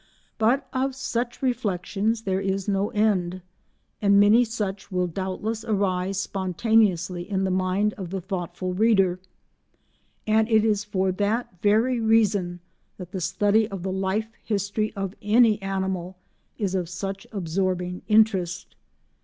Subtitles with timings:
[0.39, 3.41] But of such reflexions there is no end,
[4.01, 9.19] and many such will doubtless arise spontaneously in the mind of the thoughtful reader,
[10.25, 12.61] and it is for that very reason
[12.97, 16.15] that the study of the life history of any animal
[16.57, 18.73] is of such absorbing interest.